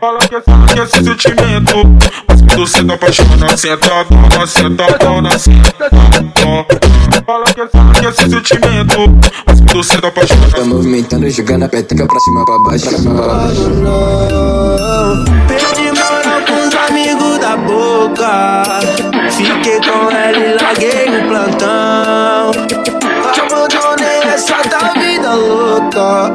Fala 0.00 0.18
que, 0.20 0.40
fala 0.40 0.66
que 0.66 0.80
é 0.80 0.86
sem 0.86 1.04
sentimento, 1.04 1.76
mas 2.28 2.42
quando 2.42 2.66
cê 2.66 2.84
tá 2.84 2.94
apaixona, 2.94 3.56
sentadona, 3.56 4.46
sentadona, 4.46 5.38
sentadona. 5.38 6.66
Fala 7.26 7.44
que, 7.46 7.66
fala 7.66 7.92
que 7.94 8.06
é 8.06 8.12
sem 8.12 8.30
sentimento, 8.30 8.98
mas 9.46 9.60
quando 9.60 9.82
cê 9.82 10.00
tá 10.00 10.08
apaixona. 10.08 10.48
Tá 10.48 10.64
movimentando, 10.64 11.28
jogando 11.28 11.64
a 11.64 11.68
peteca 11.68 12.06
pra 12.06 12.20
cima 12.20 12.44
pra 12.44 12.58
baixo. 12.60 12.90
Perdi 15.48 15.85
moral 15.85 15.85
com 15.85 15.85
os 16.52 16.74
amigos 16.88 17.38
da 17.38 17.56
boca. 17.56 18.64
Fiquei 19.30 19.80
com 19.80 20.10
ela 20.10 20.38
e 20.38 20.56
larguei 20.62 21.10
no 21.10 21.28
plantão. 21.28 22.50
Abandonei 23.42 24.20
essa 24.32 24.56
tal 24.68 24.92
vida 24.94 25.34
louca. 25.34 26.32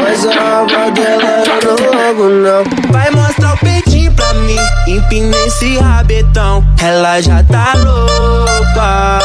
Mas 0.00 0.26
a 0.26 0.60
aba 0.60 0.90
dela 0.90 1.42
eu 1.62 1.76
não 1.76 1.78
logo 2.00 2.28
não. 2.28 2.64
Vai 2.92 3.10
mostrar 3.10 3.54
o 3.54 3.58
peitinho 3.58 4.12
pra 4.12 4.32
mim. 4.34 4.58
Empina 4.86 5.36
esse 5.46 5.78
rabetão. 5.78 6.64
Ela 6.82 7.20
já 7.20 7.42
tá 7.44 7.74
louca. 7.74 9.20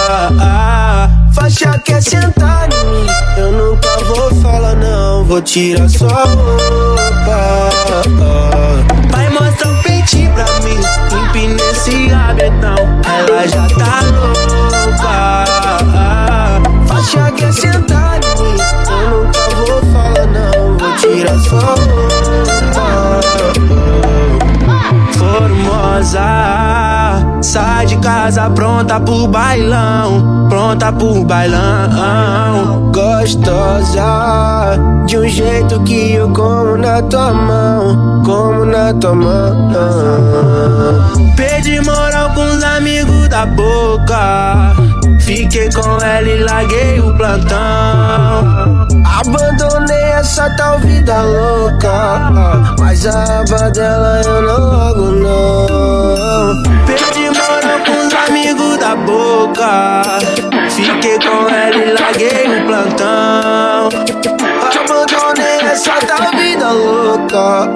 Faixa 1.34 1.80
quer 1.86 2.02
sentar 2.02 2.70
em 2.72 2.86
mim. 2.92 3.08
Eu 3.38 3.52
nunca 3.52 3.90
vou 4.06 4.34
falar 4.42 4.76
não. 4.76 5.24
Vou 5.26 5.42
tirar 5.42 5.90
sua 5.90 6.26
roupa. 6.26 7.70
Vai 9.12 9.30
mostrar 9.30 9.71
peitinho 10.02 10.34
pra 10.34 10.46
mim. 10.62 10.80
Empina 11.24 11.62
esse 11.72 12.08
rabetão. 12.08 12.76
Ela 13.06 13.48
já 13.48 13.68
tá 13.68 14.02
louca. 14.12 15.36
Faixa 16.88 17.32
quer 17.32 17.54
sentar 17.54 18.20
em 18.24 18.42
mim. 18.42 18.58
Eu 18.90 19.10
nunca 19.10 19.40
vou 19.56 19.82
falar 19.92 20.28
não. 20.28 20.78
Vou 20.78 20.92
tirar 20.98 21.40
sua 21.40 21.60
roupa. 21.60 23.22
Formosa, 25.18 26.20
sai 27.42 27.86
de 27.86 27.98
casa 27.98 28.50
pronta 28.50 29.00
pro 29.00 29.28
bailão, 29.28 30.48
pronta 30.50 30.92
pro 30.92 31.24
bailão. 31.24 32.92
Gostosa, 32.92 34.78
de 35.06 35.18
um 35.18 35.28
jeito 35.28 35.82
que 35.84 36.14
eu 36.14 36.30
como 36.30 36.78
na 36.78 37.02
tua 37.02 37.34
mão, 37.34 38.22
como 38.24 38.66
na 38.66 38.94
tua 38.94 39.16
mão. 39.16 39.72
Perdi 41.36 41.80
moral 41.82 42.32
com 42.34 42.44
os 42.44 42.64
amigos 42.64 43.28
da 43.30 43.46
boca. 43.46 44.74
Fiquei 45.20 45.70
com 45.72 45.98
ela 46.04 46.28
e 46.28 46.44
larguei 46.44 47.00
o 47.00 47.16
plantão. 47.16 48.88
Abandonei 49.20 50.12
essa 50.14 50.50
tal 50.58 50.80
vida 50.80 51.22
louca. 51.22 52.32
Mas 52.80 53.06
a 53.06 53.40
aba 53.40 53.72
dela 53.72 54.22
eu 54.26 54.42
não 54.42 54.60
logo 54.60 55.12
não. 55.12 56.31
Da 58.80 58.96
boca. 58.96 60.04
Fiquei 60.70 61.18
com 61.20 61.48
ela 61.48 61.76
e 61.76 61.94
larguei 61.94 62.46
o 62.48 62.66
plantão. 62.66 63.90
Abandonei 64.82 65.60
essa 65.72 65.94
tal 66.08 66.32
vida 66.32 66.72
louca. 66.72 67.74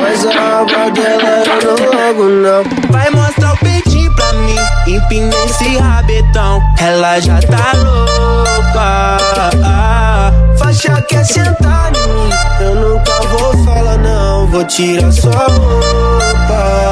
Mas 0.00 0.24
a 0.26 0.60
aba 0.60 0.90
dela 0.92 1.42
eu 1.44 1.76
não 1.76 1.76
logo 1.92 2.24
não. 2.28 2.62
Vai 2.90 3.10
mostrar 3.10 3.54
o 3.54 3.56
peitinho 3.58 4.14
pra 4.14 4.32
mim. 4.34 4.56
Empina 4.86 5.34
esse 5.44 5.76
rabetão. 5.76 6.62
Ela 6.78 7.20
já 7.20 7.40
tá 7.40 7.72
louca. 7.76 9.18
Faixa 10.56 11.02
quer 11.02 11.24
sentar 11.24 11.92
em 11.96 12.08
mim. 12.12 12.30
Eu 12.60 12.74
nunca 12.76 13.12
vou 13.28 13.64
falar 13.64 13.98
não. 13.98 14.46
Vou 14.46 14.64
tirar 14.64 15.10
sua 15.12 15.32
roupa. 15.32 16.84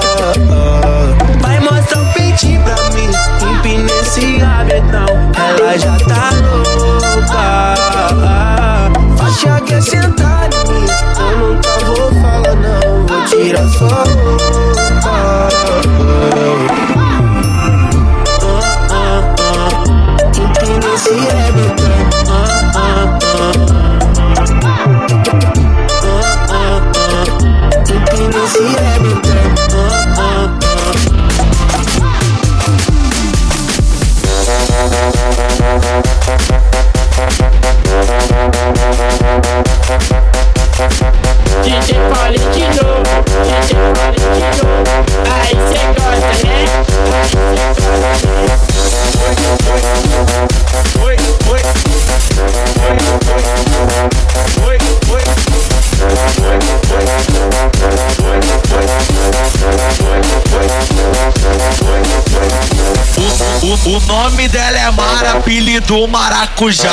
Apelido 65.83 66.09
Maracujá. 66.09 66.93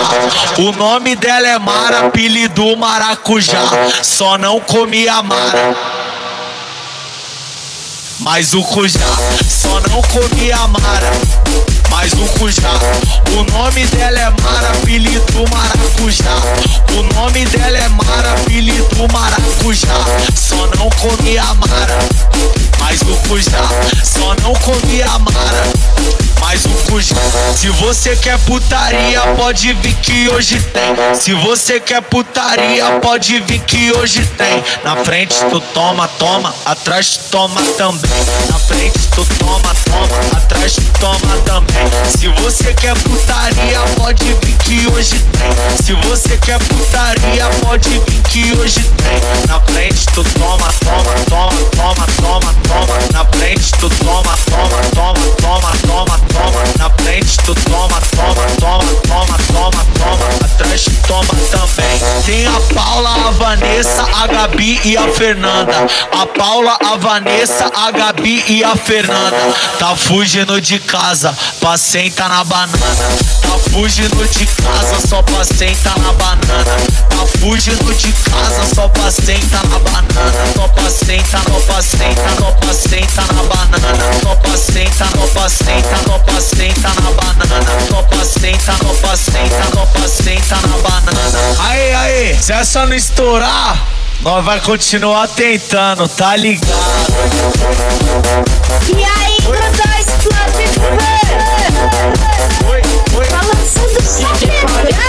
O 0.58 0.72
nome 0.72 1.16
dela 1.16 1.48
é 1.48 1.60
Mara, 1.60 2.08
apelido 2.08 2.76
Maracujá. 2.76 3.62
Só 4.02 4.38
não 4.38 4.60
comia 4.60 5.22
Mara. 5.22 5.76
Mas 8.20 8.54
o 8.54 8.62
Cujá 8.62 9.00
só 9.48 9.80
não 9.90 10.02
comia 10.02 10.58
Mara. 10.68 11.12
Mas 11.90 12.12
o 12.14 12.26
Cujá, 12.38 12.72
o 13.32 13.44
nome 13.52 13.86
dela 13.88 14.20
é 14.20 14.30
Mara, 14.42 14.70
apelido 14.72 15.46
Maracujá. 15.50 16.36
O 16.98 17.14
nome 17.14 17.46
dela 17.46 17.78
é 17.78 17.88
Mara, 17.90 18.34
apelido 18.34 19.08
Maracujá. 19.14 19.96
Só 20.36 20.68
não 20.78 20.90
comia 20.90 21.44
Mara. 21.44 22.00
Mas 22.80 23.02
o 23.02 23.16
Cujá 23.28 23.70
só 24.04 24.36
não 24.42 24.54
comia 24.56 25.08
Mara. 25.20 25.79
Mas 26.50 26.66
o 26.66 26.70
Cujá, 26.90 27.16
se 27.56 27.70
você 27.70 28.16
quer 28.16 28.40
putaria, 28.40 29.22
pode 29.38 29.72
vir 29.72 29.94
que 29.98 30.28
hoje 30.30 30.60
tem. 30.74 30.96
Se 31.14 31.32
você 31.32 31.80
quer 31.80 32.02
putaria, 32.02 33.00
pode 33.02 33.40
vir 33.42 33.60
que 33.60 33.92
hoje 33.92 34.26
tem. 34.36 34.64
Na 34.84 34.96
frente 34.96 35.36
tu 35.52 35.60
toma, 35.60 36.08
toma, 36.18 36.52
atrás 36.66 37.18
tu 37.18 37.20
toma 37.30 37.62
também. 37.78 38.10
Na 38.50 38.58
frente 38.58 38.98
tu 39.12 39.24
toma, 39.38 39.76
toma, 39.86 40.38
atrás 40.38 40.74
tu 40.74 41.00
toma 41.00 41.38
também. 41.46 41.86
Se 42.18 42.28
você 42.42 42.74
quer 42.74 42.98
putaria, 42.98 43.82
pode 43.96 44.24
vir 44.24 44.58
que 44.58 44.88
hoje 44.88 45.20
tem. 45.20 45.86
Se 45.86 45.94
você 46.08 46.36
quer 46.38 46.58
putaria, 46.58 47.48
pode 47.62 47.90
vir 47.90 48.22
que 48.24 48.54
hoje 48.54 48.82
tem. 48.98 49.22
Na 49.48 49.60
frente 49.60 50.04
tu 50.16 50.24
toma, 50.24 50.74
toma, 50.84 51.14
toma, 51.30 51.52
toma, 51.76 52.08
toma, 52.20 52.56
toma. 52.68 53.00
Na 53.14 53.24
frente 53.38 53.72
tu 53.80 53.88
toma, 54.04 54.36
toma, 54.50 54.82
toma, 54.96 55.36
toma, 55.38 55.72
toma, 55.86 56.20
toma. 56.34 56.39
Na 56.78 56.90
frente 56.90 57.38
tu 57.46 57.54
toma, 57.56 58.00
toma, 58.16 58.46
toma, 58.60 58.86
toma, 59.08 59.38
toma, 59.48 59.86
toma. 59.98 60.26
Atrás 60.44 60.84
tu 60.84 60.92
toma 61.08 61.34
também. 61.52 62.00
Tem 62.26 62.46
a 62.48 62.60
Paula, 62.74 63.28
a 63.28 63.32
Vanessa, 63.32 64.06
a 64.16 64.28
Gabi 64.28 64.80
e 64.84 64.98
a 64.98 65.08
Fernanda. 65.12 65.88
A 66.12 66.26
Paula, 66.26 66.78
a 66.86 66.96
Vanessa, 66.98 67.72
a 67.76 67.92
Gabi 67.92 68.44
e 68.48 68.64
a 68.64 68.76
Fernanda. 68.76 69.54
Tá 69.78 69.96
fugindo 69.96 70.60
de 70.62 70.80
casa, 70.80 71.36
pra 71.60 71.78
sentar 71.78 72.30
na 72.30 72.44
banana. 72.44 72.78
Tá 73.42 73.60
fugindo 73.72 74.28
de 74.28 74.46
casa, 74.46 75.08
só 75.08 75.22
pra 75.22 75.44
sentar 75.44 75.98
na 76.00 76.14
banana. 76.14 76.78
Fugindo 77.28 77.94
de 77.96 78.12
casa, 78.14 78.76
só 78.76 78.88
pra 78.90 79.12
sentar 79.12 79.66
na 79.68 79.80
banana. 79.80 80.34
Só 80.56 80.68
pra 80.68 80.90
sentar, 80.90 81.42
só 81.44 81.60
pra 81.62 81.82
sentar, 81.82 82.36
só 82.38 82.52
pra 82.52 82.74
sentar 82.74 83.34
na 83.34 83.44
banana. 83.44 84.14
Só 84.22 84.36
pra 84.36 84.58
sentar, 84.58 85.10
só 85.10 85.28
pra 85.28 85.50
sentar, 85.50 86.00
só 86.06 86.20
pra 86.20 86.42
sentar 86.42 86.96
na 86.96 87.12
banana. 87.12 87.88
Só 87.90 88.02
pra 88.04 88.26
sentar, 88.26 88.78
só 88.78 88.94
pra 88.94 89.18
sentar, 89.18 89.68
só 89.74 89.86
pra 89.86 90.08
sentar 90.08 90.62
na 90.68 90.78
banana. 90.78 91.56
Aí, 91.60 91.94
aí, 91.94 92.38
se 92.42 92.54
essa 92.54 92.86
não 92.86 92.96
estourar, 92.96 93.82
nós 94.22 94.44
vai 94.44 94.60
continuar 94.60 95.28
tentando, 95.28 96.08
tá 96.08 96.36
ligado? 96.36 96.68
E 98.90 99.04
aí, 99.04 99.38
explode 100.00 100.70
Tá 103.30 103.42
lançando 103.42 104.02
só 104.02 104.28
pedrada 104.40 105.09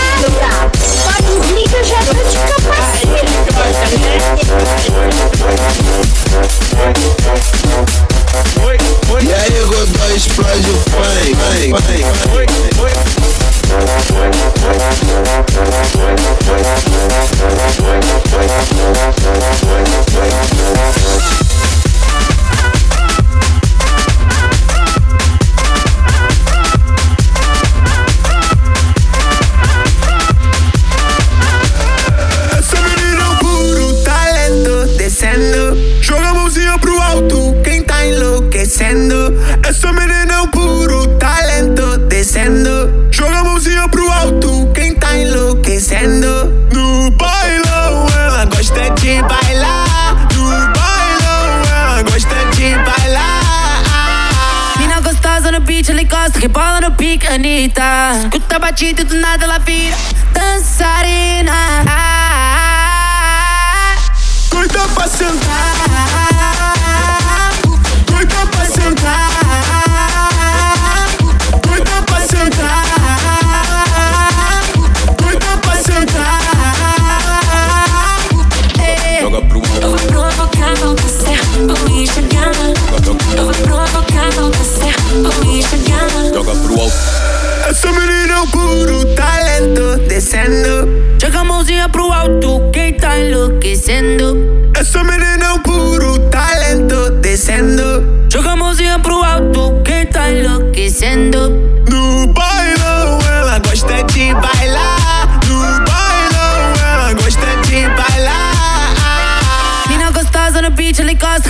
E 9.22 9.35
aí, 9.35 9.64
Godó, 9.66 10.07
explode 10.14 10.70
o 10.70 10.76
funk. 10.91 11.35
Essa 18.26 18.30
Escuta 58.83 59.03
a 59.03 59.05
batida 59.05 59.30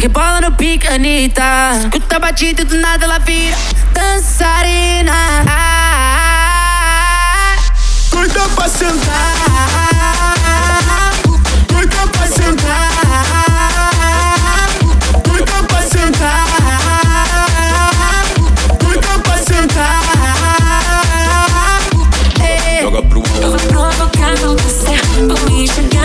encosta, 0.00 0.06
rebola 0.06 0.40
no 0.40 0.52
pique, 0.52 0.86
Anitta. 0.88 1.42
Escuta 1.78 2.16
a 2.16 2.18
batida 2.18 2.62
e 2.62 2.64
do 2.64 2.78
nada 2.78 3.04
ela 3.04 3.18
vira 3.18 3.56
dançarina. 3.92 5.12
Doida 8.10 8.48
pra 8.54 8.68
sentar. 8.68 9.34
Doida 11.68 12.06
pra 12.08 12.26
sentar. 12.26 12.90
Doida 15.24 15.62
pra 15.68 15.82
sentar. 15.82 16.46
Doida 18.78 19.18
pra 19.22 19.36
sentar. 19.38 20.02
Joga 22.80 23.02
pro 23.02 23.22
provocar, 23.22 24.38
não 24.40 24.56
tá 24.56 24.64
certo, 24.64 25.28
vou 25.28 25.50
me 25.50 25.64
enxergar. 25.64 25.89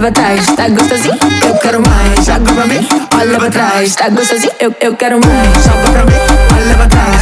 olha 0.00 0.10
pra 0.10 0.12
trás, 0.12 0.46
tá 0.56 0.68
gostosinho? 0.68 1.18
Eu 1.46 1.54
quero 1.58 1.82
mais, 1.82 2.24
joga 2.24 2.52
pra 2.54 2.66
mim, 2.66 2.88
olha 3.20 3.38
pra 3.38 3.50
trás, 3.50 3.94
tá 3.94 4.08
gostosinho? 4.08 4.52
Eu, 4.58 4.74
eu 4.80 4.96
quero 4.96 5.20
mais, 5.20 5.64
joga 5.64 5.90
pra 5.92 6.04
mim, 6.06 6.12
olha 6.56 6.74
pra 6.74 6.86
trás. 6.86 7.19